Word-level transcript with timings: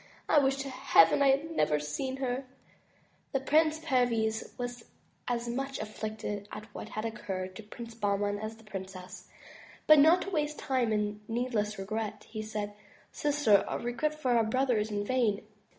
I 0.27 0.39
wish 0.39 0.55
to 0.63 0.69
heaven 0.69 1.21
I 1.21 1.27
had 1.27 1.51
never 1.51 1.79
seen 1.79 2.17
her." 2.17 2.45
66 3.33 3.33
THE 3.33 3.39
TREASURE 3.39 3.39
CHEST 3.41 3.47
Prince 3.47 3.85
Perviz 3.85 4.57
was 4.57 4.85
as 5.27 5.47
much 5.47 5.77
afflicted 5.77 6.49
at 6.51 6.65
what 6.73 6.89
had 6.89 7.05
occurred 7.05 7.55
to 7.57 7.61
Prince 7.61 7.93
Bahman 7.93 8.39
as 8.39 8.55
the 8.57 8.63
princess, 8.63 9.29
but 9.85 9.99
not 9.99 10.23
to 10.23 10.31
waste 10.31 10.57
time 10.57 10.91
in 10.91 11.21
need 11.27 11.53
less 11.53 11.77
regret, 11.77 12.23
he 12.27 12.41
said: 12.41 12.73
"Sister, 13.11 13.63
our 13.67 13.77
regret 13.77 14.15
for 14.19 14.31
our 14.31 14.43
brother 14.43 14.79
is 14.79 14.89
vain. 14.89 15.43